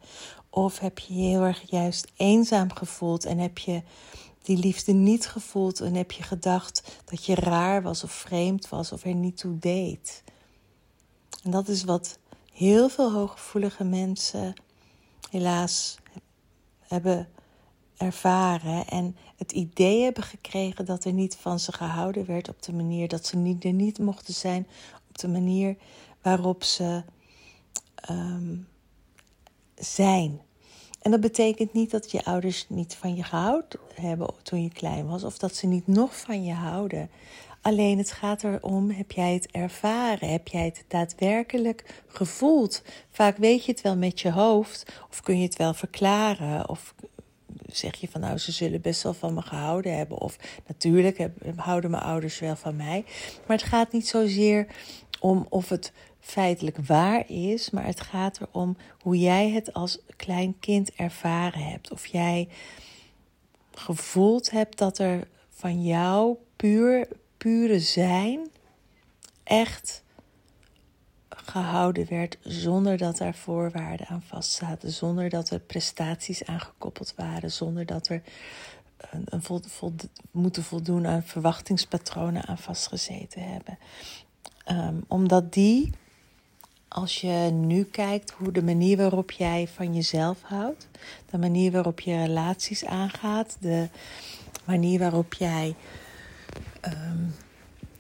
Of 0.51 0.79
heb 0.79 0.99
je 0.99 1.15
heel 1.15 1.43
erg 1.43 1.71
juist 1.71 2.13
eenzaam 2.17 2.73
gevoeld 2.73 3.25
en 3.25 3.39
heb 3.39 3.59
je 3.59 3.83
die 4.43 4.57
liefde 4.57 4.93
niet 4.93 5.27
gevoeld 5.27 5.81
en 5.81 5.95
heb 5.95 6.13
je 6.13 6.23
gedacht 6.23 7.01
dat 7.05 7.25
je 7.25 7.35
raar 7.35 7.83
was 7.83 8.05
of 8.05 8.13
vreemd 8.13 8.69
was 8.69 8.93
of 8.93 9.05
er 9.05 9.15
niet 9.15 9.37
toe 9.37 9.59
deed? 9.59 10.23
En 11.43 11.51
dat 11.51 11.69
is 11.69 11.85
wat 11.85 12.19
heel 12.53 12.89
veel 12.89 13.13
hooggevoelige 13.13 13.85
mensen 13.85 14.55
helaas 15.31 15.99
hebben 16.81 17.29
ervaren 17.97 18.87
en 18.87 19.17
het 19.37 19.53
idee 19.53 20.03
hebben 20.03 20.23
gekregen 20.23 20.85
dat 20.85 21.05
er 21.05 21.13
niet 21.13 21.37
van 21.37 21.61
ze 21.61 21.73
gehouden 21.73 22.27
werd 22.27 22.49
op 22.49 22.63
de 22.63 22.73
manier 22.73 23.09
dat 23.09 23.27
ze 23.27 23.37
niet, 23.37 23.65
er 23.65 23.73
niet 23.73 23.99
mochten 23.99 24.35
zijn, 24.35 24.67
op 25.09 25.19
de 25.19 25.29
manier 25.29 25.77
waarop 26.23 26.63
ze 26.65 27.03
um, 28.11 28.69
zijn. 29.75 30.41
En 31.03 31.11
dat 31.11 31.21
betekent 31.21 31.73
niet 31.73 31.91
dat 31.91 32.11
je 32.11 32.25
ouders 32.25 32.67
niet 32.69 32.95
van 32.95 33.15
je 33.15 33.23
gehouden 33.23 33.81
hebben 33.95 34.35
toen 34.43 34.63
je 34.63 34.73
klein 34.73 35.07
was, 35.07 35.25
of 35.25 35.39
dat 35.39 35.55
ze 35.55 35.67
niet 35.67 35.87
nog 35.87 36.21
van 36.21 36.45
je 36.45 36.53
houden. 36.53 37.11
Alleen 37.61 37.99
het 37.99 38.13
gaat 38.13 38.45
erom, 38.45 38.91
heb 38.91 39.13
jij 39.13 39.35
het 39.35 39.51
ervaren? 39.51 40.29
Heb 40.29 40.49
jij 40.49 40.65
het 40.65 40.85
daadwerkelijk 40.89 42.03
gevoeld? 42.07 42.83
Vaak 43.11 43.37
weet 43.37 43.65
je 43.65 43.73
het 43.73 43.81
wel 43.81 43.97
met 43.97 44.21
je 44.21 44.33
hoofd, 44.33 44.93
of 45.11 45.21
kun 45.23 45.39
je 45.39 45.45
het 45.45 45.57
wel 45.57 45.75
verklaren, 45.75 46.69
of 46.69 46.95
zeg 47.67 47.95
je 47.95 48.09
van 48.09 48.21
nou, 48.21 48.39
ze 48.39 48.53
zullen 48.53 48.81
best 48.81 49.03
wel 49.03 49.15
van 49.15 49.35
me 49.35 49.43
gehouden 49.43 49.97
hebben. 49.97 50.19
Of 50.19 50.37
natuurlijk 50.67 51.29
houden 51.57 51.91
mijn 51.91 52.03
ouders 52.03 52.39
wel 52.39 52.57
van 52.57 52.77
mij. 52.77 53.05
Maar 53.47 53.57
het 53.57 53.67
gaat 53.67 53.93
niet 53.93 54.09
zozeer 54.09 54.67
om 55.21 55.47
of 55.49 55.69
het 55.69 55.93
feitelijk 56.21 56.79
waar 56.87 57.31
is, 57.31 57.71
maar 57.71 57.87
het 57.87 58.01
gaat 58.01 58.41
erom 58.41 58.77
hoe 59.01 59.19
jij 59.19 59.51
het 59.51 59.73
als 59.73 59.99
klein 60.17 60.59
kind 60.61 60.93
ervaren 60.95 61.63
hebt. 61.63 61.93
Of 61.93 62.07
jij 62.07 62.49
gevoeld 63.75 64.51
hebt 64.51 64.79
dat 64.79 64.99
er 64.99 65.29
van 65.51 65.85
jou 65.85 66.37
puur, 66.57 67.09
pure 67.37 67.81
zijn 67.81 68.51
echt 69.43 70.04
gehouden 71.37 72.07
werd 72.09 72.39
zonder 72.43 72.97
dat 72.97 73.19
er 73.19 73.35
voorwaarden 73.35 74.07
aan 74.07 74.23
vastzaten, 74.23 74.91
zonder 74.91 75.29
dat 75.29 75.51
er 75.51 75.59
prestaties 75.59 76.45
aangekoppeld 76.45 77.15
waren, 77.17 77.53
zonder 77.53 77.87
dat 77.87 78.09
er 78.09 78.23
een, 79.11 79.27
een 79.29 79.93
moeten 80.31 80.63
voldoen 80.63 81.07
aan 81.07 81.23
verwachtingspatronen 81.23 82.47
aan 82.47 82.59
vastgezeten 82.59 83.43
hebben. 83.43 83.79
Um, 84.71 85.05
omdat 85.09 85.53
die, 85.53 85.91
als 86.89 87.21
je 87.21 87.51
nu 87.53 87.85
kijkt 87.85 88.31
hoe 88.31 88.53
de 88.53 88.63
manier 88.63 88.97
waarop 88.97 89.31
jij 89.31 89.69
van 89.69 89.95
jezelf 89.95 90.43
houdt, 90.43 90.89
de 91.31 91.39
manier 91.39 91.73
waarop 91.73 92.01
je 92.01 92.25
relaties 92.25 92.85
aangaat, 92.85 93.57
de 93.61 93.89
manier 94.65 94.99
waarop 94.99 95.35
jij 95.35 95.75
um, 96.83 97.35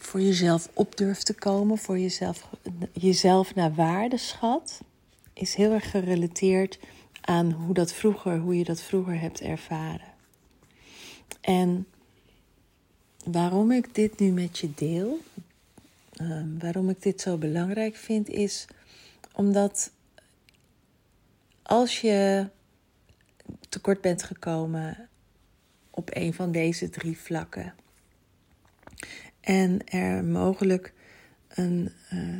voor 0.05 0.21
jezelf 0.21 0.69
op 0.75 0.97
durft 0.97 1.27
te 1.27 1.35
komen, 1.35 1.79
voor 1.79 1.99
jezelf, 1.99 2.49
jezelf 2.93 3.55
naar 3.55 3.75
waarde 3.75 4.17
schat, 4.17 4.81
is 5.33 5.55
heel 5.55 5.73
erg 5.73 5.91
gerelateerd 5.91 6.79
aan 7.21 7.53
hoe, 7.53 7.75
dat 7.75 7.93
vroeger, 7.93 8.39
hoe 8.39 8.59
je 8.59 8.65
dat 8.65 8.83
vroeger 8.83 9.21
hebt 9.21 9.41
ervaren. 9.41 10.13
En 11.41 11.87
waarom 13.25 13.71
ik 13.73 13.95
dit 13.95 14.19
nu 14.19 14.31
met 14.31 14.59
je 14.59 14.75
deel, 14.75 15.21
ehm, 16.13 16.59
waarom 16.59 16.89
ik 16.89 17.03
dit 17.03 17.21
zo 17.21 17.37
belangrijk 17.37 17.97
vind, 17.97 18.29
is 18.29 18.67
omdat 19.33 19.91
als 21.63 22.01
je 22.01 22.49
tekort 23.69 24.01
bent 24.01 24.23
gekomen 24.23 25.09
op 25.91 26.11
een 26.13 26.35
van 26.35 26.53
deze 26.53 26.91
drie 26.91 27.19
vlakken, 27.19 27.75
en 29.45 29.87
er 29.87 30.25
mogelijk 30.25 30.93
een, 31.49 31.93
uh, 32.13 32.39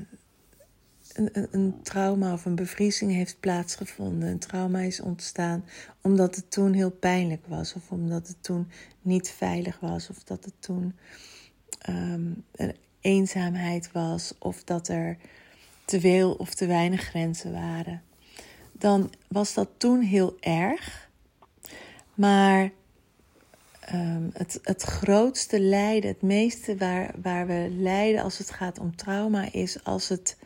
een, 1.13 1.49
een, 1.51 1.83
trauma 1.83 2.33
of 2.33 2.45
een 2.45 2.55
bevriezing 2.55 3.13
heeft 3.13 3.41
plaatsgevonden. 3.41 4.29
Een 4.29 4.39
trauma 4.39 4.81
is 4.81 5.01
ontstaan 5.01 5.65
omdat 6.01 6.37
het 6.37 6.51
toen 6.51 6.73
heel 6.73 6.91
pijnlijk 6.91 7.47
was, 7.47 7.75
of 7.75 7.91
omdat 7.91 8.29
het 8.29 8.43
toen 8.43 8.71
niet 9.03 9.31
veilig 9.31 9.81
was, 9.81 10.11
of 10.11 10.25
dat 10.25 10.45
het 10.45 10.55
toen 10.59 10.97
um, 11.89 12.45
een 12.55 12.75
eenzaamheid 13.01 13.93
was, 13.93 14.35
of 14.39 14.65
dat 14.65 14.89
er 14.89 15.17
te 15.85 16.01
veel 16.01 16.33
of 16.33 16.55
te 16.55 16.67
weinig 16.67 17.01
grenzen 17.01 17.53
waren, 17.53 18.03
dan 18.73 19.13
was 19.29 19.55
dat 19.55 19.69
toen 19.77 20.01
heel 20.01 20.37
erg. 20.41 21.09
Maar 22.15 22.71
um, 23.93 24.31
het, 24.33 24.59
het 24.63 24.83
grootste 24.83 25.61
lijden, 25.61 26.11
het 26.11 26.23
meeste 26.23 26.77
waar, 26.77 27.15
waar 27.23 27.47
we 27.47 27.69
lijden 27.71 28.23
als 28.23 28.39
het 28.39 28.51
gaat 28.51 28.79
om 28.79 28.97
trauma, 28.97 29.53
is 29.53 29.85
als 29.85 30.09
het 30.09 30.37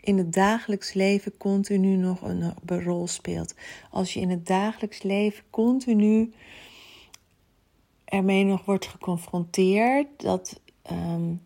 in 0.00 0.18
het 0.18 0.32
dagelijks 0.32 0.92
leven 0.92 1.36
continu 1.36 1.96
nog 1.96 2.22
een, 2.22 2.54
rol 2.66 3.06
speelt. 3.06 3.54
Als 3.90 4.14
je 4.14 4.20
in 4.20 4.30
het 4.30 4.46
dagelijks 4.46 5.02
leven 5.02 5.44
continu 5.50 6.32
ermee 8.04 8.44
nog 8.44 8.64
wordt 8.64 8.86
geconfronteerd 8.86 10.06
dat 10.16 10.60
um, 10.90 11.42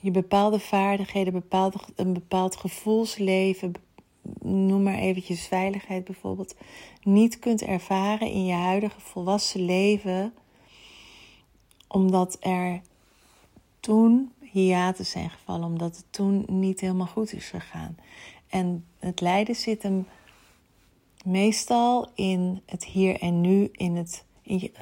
je 0.00 0.10
bepaalde 0.10 0.58
vaardigheden, 0.58 1.44
een 1.96 2.12
bepaald 2.12 2.56
gevoelsleven, 2.56 3.72
noem 4.40 4.82
maar 4.82 4.98
eventjes 4.98 5.46
veiligheid 5.46 6.04
bijvoorbeeld, 6.04 6.54
niet 7.02 7.38
kunt 7.38 7.62
ervaren 7.62 8.30
in 8.30 8.44
je 8.44 8.54
huidige 8.54 9.00
volwassen 9.00 9.64
leven, 9.64 10.34
omdat 11.88 12.36
er 12.40 12.80
toen 13.80 14.32
hiaten 14.40 15.06
zijn 15.06 15.30
gevallen, 15.30 15.66
omdat 15.66 15.96
het 15.96 16.06
toen 16.10 16.44
niet 16.48 16.80
helemaal 16.80 17.06
goed 17.06 17.32
is 17.32 17.48
gegaan. 17.48 17.96
En 18.48 18.84
het 18.98 19.20
lijden 19.20 19.54
zit 19.54 19.82
hem 19.82 20.06
meestal 21.24 22.10
in 22.14 22.62
het 22.66 22.84
hier 22.84 23.20
en 23.20 23.40
nu, 23.40 23.68
in 23.72 23.96
het 23.96 24.24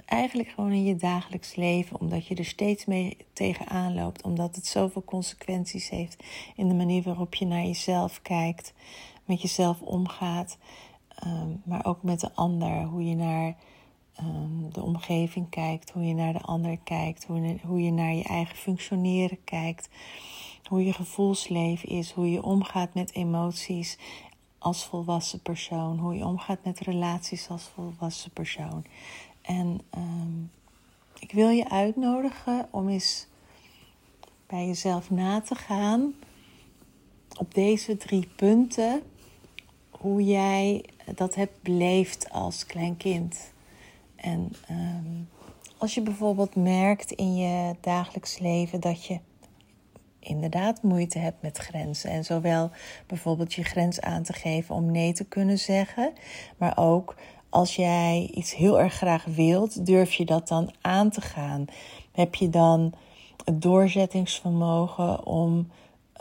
eigenlijk 0.07 0.49
gewoon 0.49 0.73
in 0.73 0.85
je 0.85 0.97
dagelijks 0.97 1.55
leven, 1.55 2.01
omdat 2.01 2.27
je 2.27 2.35
er 2.35 2.45
steeds 2.45 2.85
mee 2.85 3.17
tegenaan 3.33 3.95
loopt, 3.95 4.23
omdat 4.23 4.55
het 4.57 4.67
zoveel 4.67 5.05
consequenties 5.05 5.89
heeft 5.89 6.25
in 6.57 6.69
de 6.69 6.75
manier 6.75 7.03
waarop 7.03 7.35
je 7.35 7.47
naar 7.47 7.65
jezelf 7.65 8.23
kijkt, 8.23 8.73
met 9.31 9.43
jezelf 9.43 9.81
omgaat, 9.81 10.59
um, 11.27 11.63
maar 11.65 11.85
ook 11.85 12.03
met 12.03 12.21
de 12.21 12.35
ander, 12.35 12.85
hoe 12.85 13.05
je 13.05 13.15
naar 13.15 13.57
um, 14.21 14.73
de 14.73 14.83
omgeving 14.83 15.49
kijkt, 15.49 15.91
hoe 15.91 16.05
je 16.05 16.15
naar 16.15 16.33
de 16.33 16.41
ander 16.41 16.79
kijkt, 16.79 17.25
hoe, 17.67 17.83
je 17.83 17.93
naar 17.93 18.15
je 18.15 18.23
eigen 18.23 18.57
functioneren 18.57 19.45
kijkt, 19.45 19.89
hoe 20.65 20.85
je 20.85 20.93
gevoelsleven 20.93 21.89
is, 21.89 22.13
hoe 22.13 22.31
je 22.31 22.43
omgaat 22.43 22.95
met 22.95 23.15
emoties 23.15 23.99
als 24.59 24.85
volwassen 24.85 25.41
persoon, 25.41 25.99
hoe 25.99 26.15
je 26.15 26.25
omgaat 26.25 26.65
met 26.65 26.81
relaties 26.81 27.49
als 27.49 27.71
volwassen 27.75 28.31
persoon. 28.31 28.85
En 29.43 29.81
um, 29.97 30.51
ik 31.19 31.33
wil 31.33 31.49
je 31.49 31.71
uitnodigen 31.71 32.69
om 32.71 32.89
eens 32.89 33.27
bij 34.47 34.67
jezelf 34.67 35.11
na 35.11 35.41
te 35.41 35.55
gaan 35.55 36.15
op 37.39 37.55
deze 37.55 37.97
drie 37.97 38.29
punten. 38.37 39.03
Hoe 40.01 40.25
jij 40.25 40.85
dat 41.15 41.35
hebt 41.35 41.63
beleefd 41.63 42.31
als 42.31 42.67
klein 42.67 42.97
kind. 42.97 43.53
En 44.17 44.53
um, 44.71 45.29
als 45.79 45.95
je 45.95 46.03
bijvoorbeeld 46.03 46.57
merkt 46.57 47.11
in 47.11 47.37
je 47.37 47.75
dagelijks 47.81 48.39
leven 48.39 48.81
dat 48.81 49.05
je 49.05 49.19
inderdaad 50.19 50.83
moeite 50.83 51.19
hebt 51.19 51.43
met 51.43 51.59
grenzen. 51.59 52.11
En 52.11 52.25
zowel 52.25 52.71
bijvoorbeeld 53.07 53.55
je 53.55 53.65
grens 53.65 54.01
aan 54.01 54.23
te 54.23 54.33
geven 54.33 54.75
om 54.75 54.91
nee 54.91 55.13
te 55.13 55.25
kunnen 55.25 55.59
zeggen, 55.59 56.13
maar 56.57 56.79
ook 56.79 57.17
als 57.49 57.77
jij 57.77 58.31
iets 58.35 58.55
heel 58.55 58.81
erg 58.81 58.95
graag 58.95 59.25
wilt, 59.25 59.87
durf 59.87 60.13
je 60.13 60.25
dat 60.25 60.49
dan 60.49 60.73
aan 60.81 61.11
te 61.11 61.21
gaan? 61.21 61.65
Heb 62.13 62.35
je 62.35 62.49
dan 62.51 62.93
het 63.45 63.63
doorzettingsvermogen 63.63 65.27
om 65.27 65.71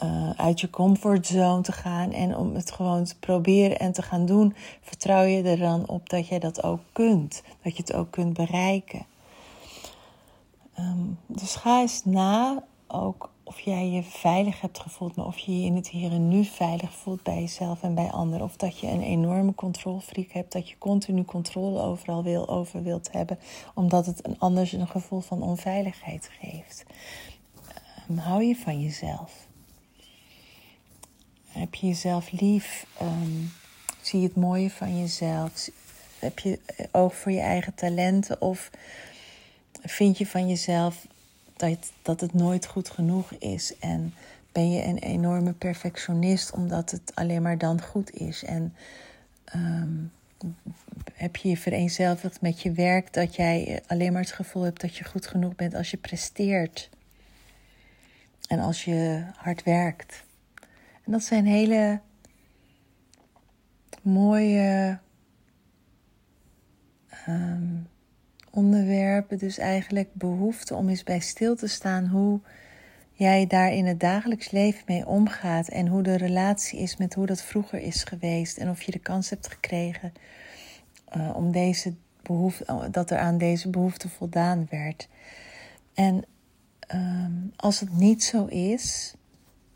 uh, 0.03 0.29
uit 0.29 0.59
je 0.59 0.69
comfortzone 0.69 1.61
te 1.61 1.71
gaan 1.71 2.11
en 2.11 2.37
om 2.37 2.55
het 2.55 2.71
gewoon 2.71 3.03
te 3.03 3.19
proberen 3.19 3.79
en 3.79 3.91
te 3.91 4.01
gaan 4.01 4.25
doen? 4.25 4.55
Vertrouw 4.81 5.23
je 5.23 5.43
er 5.43 5.57
dan 5.57 5.87
op 5.87 6.09
dat 6.09 6.27
jij 6.27 6.39
dat 6.39 6.63
ook 6.63 6.81
kunt, 6.91 7.43
dat 7.63 7.75
je 7.75 7.81
het 7.81 7.93
ook 7.93 8.11
kunt 8.11 8.33
bereiken? 8.33 9.05
Um, 10.79 11.17
dus 11.27 11.55
ga 11.55 11.81
eens 11.81 12.05
na 12.05 12.63
ook 12.87 13.29
of 13.49 13.59
jij 13.59 13.89
je 13.89 14.03
veilig 14.03 14.61
hebt 14.61 14.79
gevoeld, 14.79 15.15
maar 15.15 15.25
of 15.25 15.37
je 15.37 15.59
je 15.59 15.65
in 15.65 15.75
het 15.75 15.87
hier 15.87 16.11
en 16.11 16.27
nu 16.27 16.43
veilig 16.43 16.93
voelt 16.93 17.23
bij 17.23 17.39
jezelf 17.39 17.83
en 17.83 17.95
bij 17.95 18.11
anderen. 18.11 18.45
Of 18.45 18.55
dat 18.55 18.79
je 18.79 18.87
een 18.87 19.01
enorme 19.01 19.55
controlfreak 19.55 20.31
hebt, 20.31 20.51
dat 20.51 20.69
je 20.69 20.77
continu 20.77 21.23
controle 21.23 21.81
overal 21.81 22.23
wil, 22.23 22.49
over 22.49 22.83
wilt 22.83 23.11
hebben, 23.11 23.39
omdat 23.73 24.05
het 24.05 24.27
een 24.27 24.39
anders 24.39 24.71
een 24.71 24.87
gevoel 24.87 25.19
van 25.19 25.41
onveiligheid 25.41 26.29
geeft. 26.39 26.85
Um, 28.09 28.17
hou 28.17 28.43
je 28.43 28.55
van 28.55 28.81
jezelf? 28.81 29.48
Heb 31.59 31.75
je 31.75 31.87
jezelf 31.87 32.31
lief? 32.31 32.85
Um, 33.01 33.51
zie 34.01 34.19
je 34.19 34.27
het 34.27 34.35
mooie 34.35 34.69
van 34.69 34.99
jezelf? 34.99 35.69
Heb 36.19 36.39
je 36.39 36.59
oog 36.91 37.15
voor 37.15 37.31
je 37.31 37.39
eigen 37.39 37.75
talenten? 37.75 38.41
Of 38.41 38.69
vind 39.81 40.17
je 40.17 40.27
van 40.27 40.47
jezelf 40.47 41.07
dat, 41.55 41.91
dat 42.01 42.21
het 42.21 42.33
nooit 42.33 42.65
goed 42.65 42.89
genoeg 42.89 43.31
is. 43.31 43.77
En 43.79 44.13
ben 44.51 44.71
je 44.71 44.83
een 44.83 44.97
enorme 44.97 45.53
perfectionist 45.53 46.51
omdat 46.51 46.91
het 46.91 47.11
alleen 47.15 47.41
maar 47.41 47.57
dan 47.57 47.81
goed 47.81 48.11
is. 48.11 48.43
En 48.43 48.75
um, 49.55 50.11
heb 51.13 51.35
je 51.35 51.49
je 51.49 51.57
vereenzelvigd 51.57 52.41
met 52.41 52.61
je 52.61 52.71
werk 52.71 53.13
dat 53.13 53.35
jij 53.35 53.81
alleen 53.87 54.13
maar 54.13 54.21
het 54.21 54.31
gevoel 54.31 54.63
hebt 54.63 54.81
dat 54.81 54.95
je 54.95 55.03
goed 55.03 55.27
genoeg 55.27 55.55
bent 55.55 55.73
als 55.73 55.91
je 55.91 55.97
presteert. 55.97 56.89
En 58.47 58.59
als 58.59 58.85
je 58.85 59.23
hard 59.35 59.63
werkt. 59.63 60.27
Dat 61.09 61.23
zijn 61.23 61.45
hele 61.45 62.01
mooie 64.01 64.99
um, 67.27 67.87
onderwerpen. 68.49 69.37
Dus 69.37 69.57
eigenlijk 69.57 70.13
behoefte 70.13 70.75
om 70.75 70.89
eens 70.89 71.03
bij 71.03 71.19
stil 71.19 71.55
te 71.55 71.67
staan 71.67 72.07
hoe 72.07 72.39
jij 73.11 73.47
daar 73.47 73.73
in 73.73 73.85
het 73.85 73.99
dagelijks 73.99 74.51
leven 74.51 74.83
mee 74.87 75.05
omgaat. 75.07 75.67
En 75.67 75.87
hoe 75.87 76.01
de 76.03 76.15
relatie 76.15 76.79
is 76.79 76.97
met 76.97 77.13
hoe 77.13 77.25
dat 77.25 77.41
vroeger 77.41 77.79
is 77.79 78.03
geweest. 78.03 78.57
En 78.57 78.69
of 78.69 78.81
je 78.81 78.91
de 78.91 78.99
kans 78.99 79.29
hebt 79.29 79.47
gekregen 79.47 80.13
uh, 81.17 81.35
om 81.35 81.51
deze 81.51 81.93
behoefte, 82.21 82.87
dat 82.91 83.11
er 83.11 83.17
aan 83.17 83.37
deze 83.37 83.69
behoefte 83.69 84.09
voldaan 84.09 84.67
werd. 84.69 85.09
En 85.93 86.25
um, 86.93 87.51
als 87.55 87.79
het 87.79 87.97
niet 87.97 88.23
zo 88.23 88.45
is, 88.45 89.13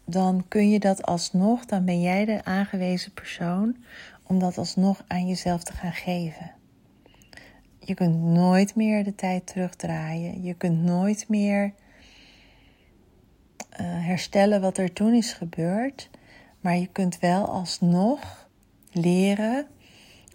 dan 0.05 0.45
kun 0.47 0.69
je 0.69 0.79
dat 0.79 1.03
alsnog, 1.03 1.65
dan 1.65 1.85
ben 1.85 2.01
jij 2.01 2.25
de 2.25 2.43
aangewezen 2.45 3.13
persoon 3.13 3.77
om 4.23 4.39
dat 4.39 4.57
alsnog 4.57 5.03
aan 5.07 5.27
jezelf 5.27 5.63
te 5.63 5.73
gaan 5.73 5.93
geven 5.93 6.51
je 7.85 7.93
kunt 7.93 8.21
nooit 8.21 8.75
meer 8.75 9.03
de 9.03 9.15
tijd 9.15 9.47
terugdraaien. 9.47 10.43
Je 10.43 10.53
kunt 10.53 10.81
nooit 10.81 11.29
meer 11.29 11.73
uh, 13.71 13.77
herstellen 13.79 14.61
wat 14.61 14.77
er 14.77 14.93
toen 14.93 15.13
is 15.13 15.33
gebeurd. 15.33 16.09
Maar 16.59 16.77
je 16.77 16.87
kunt 16.87 17.19
wel 17.19 17.45
alsnog 17.45 18.49
leren 18.91 19.67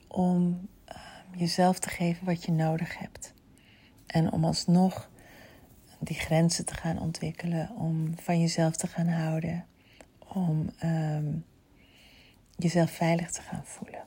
om 0.09 0.69
uh, 0.89 0.97
jezelf 1.41 1.79
te 1.79 1.89
geven 1.89 2.27
wat 2.27 2.45
je 2.45 2.53
nodig 2.53 2.99
hebt. 2.99 3.35
En 4.07 4.33
om 4.33 4.45
alsnog 4.45 5.11
die 5.99 6.17
grenzen 6.17 6.65
te 6.65 6.75
gaan 6.75 7.01
ontwikkelen. 7.01 7.71
Om 7.77 8.13
van 8.21 8.41
jezelf 8.41 8.77
te 8.77 8.87
gaan 8.87 9.09
houden. 9.09 9.65
Om 10.19 10.71
um, 10.85 11.45
jezelf 12.57 12.91
veilig 12.91 13.31
te 13.31 13.43
gaan 13.43 13.65
voelen. 13.65 14.03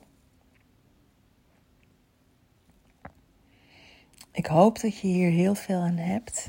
Ik 4.32 4.46
hoop 4.46 4.80
dat 4.80 4.98
je 4.98 5.06
hier 5.06 5.30
heel 5.30 5.54
veel 5.54 5.80
aan 5.80 5.96
hebt. 5.96 6.48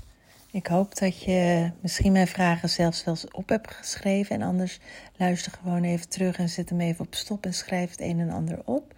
Ik 0.51 0.67
hoop 0.67 0.97
dat 0.97 1.23
je 1.23 1.71
misschien 1.81 2.11
mijn 2.11 2.27
vragen 2.27 2.69
zelfs 2.69 3.03
wel 3.03 3.13
eens 3.13 3.31
op 3.31 3.49
hebt 3.49 3.73
geschreven. 3.73 4.35
En 4.35 4.41
anders 4.41 4.79
luister 5.15 5.51
gewoon 5.51 5.83
even 5.83 6.09
terug 6.09 6.37
en 6.37 6.49
zet 6.49 6.69
hem 6.69 6.81
even 6.81 7.05
op 7.05 7.15
stop 7.15 7.45
en 7.45 7.53
schrijf 7.53 7.89
het 7.89 8.01
een 8.01 8.19
en 8.19 8.29
ander 8.29 8.61
op. 8.65 8.93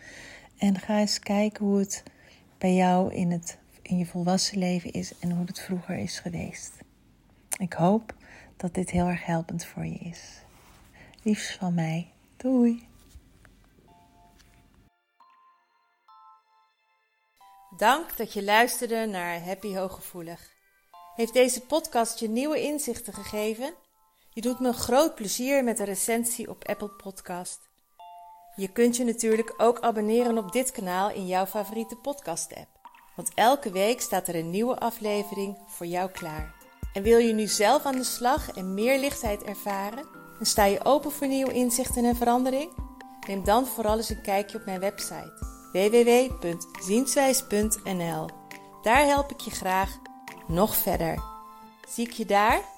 En 0.58 0.80
ga 0.80 1.00
eens 1.00 1.20
kijken 1.20 1.66
hoe 1.66 1.80
het 1.80 2.04
bij 2.58 2.74
jou 2.74 3.14
in, 3.14 3.32
het, 3.32 3.58
in 3.88 3.98
je 3.98 4.06
volwassen 4.06 4.58
leven 4.58 4.92
is 4.92 5.20
en 5.20 5.32
hoe 5.32 5.46
het 5.46 5.60
vroeger 5.60 5.98
is 5.98 6.20
geweest. 6.20 6.72
Ik 7.58 7.74
hoop 7.74 8.14
dat 8.58 8.74
dit 8.74 8.90
heel 8.90 9.08
erg 9.08 9.26
helpend 9.26 9.66
voor 9.66 9.86
je 9.86 9.98
is. 9.98 10.42
Liefst 11.24 11.58
van 11.58 11.74
mij. 11.74 12.12
Doei! 12.38 12.88
Dank 17.78 18.18
dat 18.18 18.34
je 18.34 18.44
luisterde 18.44 19.06
naar 19.06 19.44
Happy 19.44 19.76
Hooggevoelig. 19.76 20.54
Heeft 21.16 21.34
deze 21.34 21.62
podcast 21.62 22.20
je 22.20 22.30
nieuwe 22.30 22.62
inzichten 22.62 23.14
gegeven? 23.14 23.74
Je 24.30 24.42
doet 24.42 24.60
me 24.60 24.74
groot 24.74 25.16
plezier 25.16 25.64
met 25.64 25.80
een 25.80 25.86
recensie 25.86 26.50
op 26.50 26.68
Apple 26.68 26.90
Podcast. 26.90 27.60
Je 28.56 28.72
kunt 28.72 28.98
je 28.98 29.04
natuurlijk 29.04 29.54
ook 29.58 29.80
abonneren 29.80 30.38
op 30.38 30.52
dit 30.52 30.72
kanaal 30.72 31.10
in 31.10 31.28
jouw 31.28 31.46
favoriete 31.46 31.96
podcast-app. 31.96 32.85
Want 33.16 33.32
elke 33.34 33.72
week 33.72 34.02
staat 34.02 34.28
er 34.28 34.36
een 34.36 34.50
nieuwe 34.50 34.80
aflevering 34.80 35.58
voor 35.68 35.86
jou 35.86 36.10
klaar. 36.10 36.54
En 36.94 37.04
wil 37.04 37.18
je 37.18 37.34
nu 37.34 37.48
zelf 37.48 37.86
aan 37.86 37.96
de 37.96 38.04
slag 38.04 38.52
en 38.52 38.74
meer 38.74 39.00
lichtheid 39.00 39.44
ervaren? 39.44 40.06
En 40.40 40.46
sta 40.46 40.66
je 40.66 40.86
open 40.86 41.12
voor 41.12 41.28
nieuwe 41.28 41.54
inzichten 41.54 42.06
en 42.06 42.16
verandering? 42.16 42.72
Neem 43.28 43.44
dan 43.44 43.66
vooral 43.66 43.98
eens 43.98 44.10
een 44.10 44.22
kijkje 44.22 44.58
op 44.58 44.66
mijn 44.66 44.80
website 44.80 45.34
www.zienswijs.nl. 45.72 48.30
Daar 48.82 49.06
help 49.06 49.32
ik 49.32 49.40
je 49.40 49.52
graag 49.52 49.98
nog 50.48 50.76
verder. 50.76 51.24
Zie 51.88 52.08
ik 52.08 52.14
je 52.14 52.26
daar? 52.26 52.75